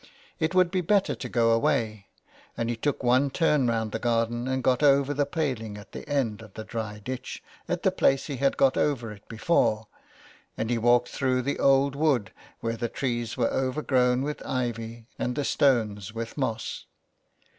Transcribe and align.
It 0.39 0.55
would 0.55 0.71
be 0.71 0.81
better 0.81 1.13
to 1.13 1.29
go 1.29 1.51
away, 1.51 2.07
and 2.57 2.71
he 2.71 2.75
took 2.75 3.03
one 3.03 3.29
turn 3.29 3.67
round 3.67 3.91
the 3.91 3.99
garden 3.99 4.47
and 4.47 4.63
got 4.63 4.81
over 4.81 5.13
the 5.13 5.27
paling 5.27 5.77
at 5.77 5.91
the 5.91 6.09
end 6.09 6.41
of 6.41 6.55
the 6.55 6.63
dry 6.63 6.97
ditch, 6.97 7.43
at 7.69 7.83
the 7.83 7.91
place 7.91 8.25
he 8.25 8.37
had 8.37 8.57
got 8.57 8.77
over 8.77 9.11
it 9.11 9.27
before, 9.27 9.85
and 10.57 10.71
he 10.71 10.77
walked 10.79 11.09
through 11.09 11.43
the 11.43 11.59
old 11.59 11.95
wood, 11.95 12.33
where 12.61 12.77
the 12.77 12.89
trees 12.89 13.37
were 13.37 13.53
overgrown 13.53 14.23
with 14.23 14.43
ivy, 14.43 15.05
and 15.19 15.35
the 15.35 15.45
stones 15.45 16.15
with 16.15 16.35
moss. 16.35 16.87